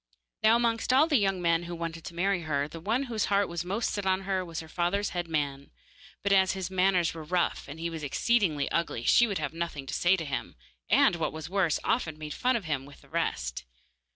[0.41, 3.47] Now amongst all the young men who wanted to marry Barbaik, the one whose heart
[3.47, 5.69] was most set on her was her father's head man,
[6.23, 9.85] but as his manners were rough and he was exceedingly ugly she would have nothing
[9.85, 10.55] to say to him,
[10.89, 13.65] and, what was worse, often made fun of him with the rest.